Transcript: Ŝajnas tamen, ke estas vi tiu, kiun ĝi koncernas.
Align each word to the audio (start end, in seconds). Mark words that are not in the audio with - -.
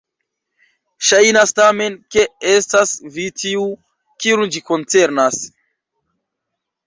Ŝajnas 1.07 1.51
tamen, 1.59 1.97
ke 2.15 2.23
estas 2.53 2.93
vi 3.17 3.27
tiu, 3.41 3.67
kiun 4.25 4.49
ĝi 4.55 4.63
koncernas. 4.71 5.41